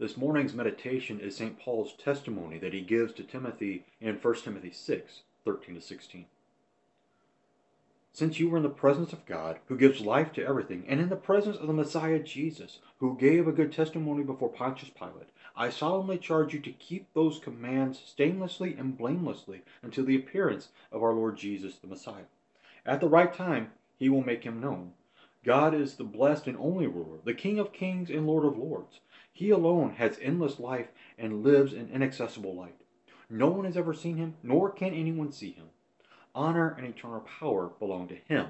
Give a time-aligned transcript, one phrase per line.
[0.00, 1.58] This morning's meditation is St.
[1.58, 6.26] Paul's testimony that he gives to Timothy in 1 Timothy 6 13 to 16.
[8.12, 11.08] Since you were in the presence of God, who gives life to everything, and in
[11.08, 15.68] the presence of the Messiah Jesus, who gave a good testimony before Pontius Pilate, I
[15.68, 21.12] solemnly charge you to keep those commands stainlessly and blamelessly until the appearance of our
[21.12, 22.28] Lord Jesus the Messiah.
[22.86, 24.92] At the right time, he will make him known.
[25.48, 29.00] God is the blessed and only ruler, the King of kings and Lord of lords.
[29.32, 32.82] He alone has endless life and lives in inaccessible light.
[33.30, 35.68] No one has ever seen him, nor can anyone see him.
[36.34, 38.48] Honor and eternal power belong to him.